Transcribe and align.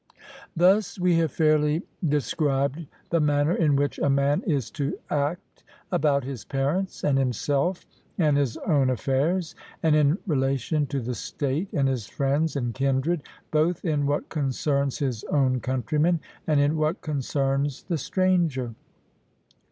Thus 0.55 0.97
we 0.99 1.17
have 1.19 1.31
fairly 1.31 1.83
described 2.03 2.87
the 3.11 3.19
manner 3.19 3.53
in 3.53 3.75
which 3.75 3.99
a 3.99 4.09
man 4.09 4.41
is 4.47 4.71
to 4.71 4.97
act 5.11 5.63
about 5.91 6.23
his 6.23 6.43
parents, 6.43 7.03
and 7.03 7.19
himself, 7.19 7.85
and 8.17 8.35
his 8.35 8.57
own 8.65 8.89
affairs; 8.89 9.53
and 9.83 9.95
in 9.95 10.17
relation 10.25 10.87
to 10.87 11.01
the 11.01 11.13
state, 11.13 11.71
and 11.71 11.87
his 11.87 12.07
friends, 12.07 12.55
and 12.55 12.73
kindred, 12.73 13.21
both 13.51 13.85
in 13.85 14.07
what 14.07 14.27
concerns 14.29 14.97
his 14.97 15.23
own 15.25 15.59
countrymen, 15.59 16.19
and 16.47 16.59
in 16.59 16.77
what 16.77 17.01
concerns 17.01 17.83
the 17.83 17.99
stranger. 17.99 18.73